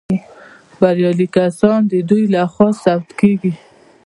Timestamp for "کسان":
1.35-1.79